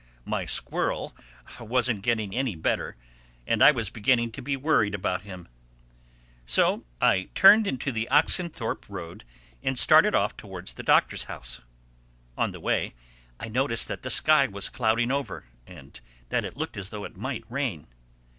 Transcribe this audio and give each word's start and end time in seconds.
My 0.25 0.45
squirrel 0.45 1.15
wasn't 1.59 2.01
getting 2.01 2.33
any 2.33 2.55
better 2.55 2.95
and 3.45 3.61
I 3.61 3.69
was 3.69 3.91
beginning 3.91 4.31
to 4.31 4.41
be 4.41 4.57
worried 4.57 4.95
about 4.95 5.21
him. 5.21 5.47
So 6.43 6.85
I 6.99 7.29
turned 7.35 7.67
into 7.67 7.91
the 7.91 8.07
Oxenthorpe 8.09 8.87
Road 8.89 9.23
and 9.61 9.77
started 9.77 10.15
off 10.15 10.35
towards 10.35 10.73
the 10.73 10.81
Doctor's 10.81 11.25
house. 11.25 11.61
On 12.35 12.49
the 12.49 12.59
way 12.59 12.95
I 13.39 13.47
noticed 13.47 13.87
that 13.89 14.01
the 14.01 14.09
sky 14.09 14.47
was 14.47 14.69
clouding 14.69 15.11
over 15.11 15.45
and 15.67 16.01
that 16.29 16.45
it 16.45 16.57
looked 16.57 16.77
as 16.77 16.89
though 16.89 17.03
it 17.05 17.15
might 17.15 17.43
rain. 17.47 17.85